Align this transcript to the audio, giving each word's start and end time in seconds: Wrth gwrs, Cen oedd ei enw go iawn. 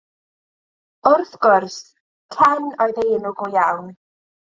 Wrth 1.09 1.33
gwrs, 1.45 1.75
Cen 2.37 2.65
oedd 2.87 3.03
ei 3.03 3.13
enw 3.19 3.35
go 3.43 3.51
iawn. 3.59 3.93